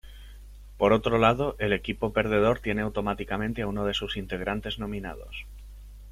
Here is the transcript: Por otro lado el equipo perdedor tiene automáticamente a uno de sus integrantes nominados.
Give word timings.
Por 0.79 0.93
otro 0.93 1.19
lado 1.19 1.55
el 1.59 1.73
equipo 1.73 2.11
perdedor 2.11 2.57
tiene 2.57 2.81
automáticamente 2.81 3.61
a 3.61 3.67
uno 3.67 3.85
de 3.85 3.93
sus 3.93 4.17
integrantes 4.17 4.79
nominados. 4.79 5.45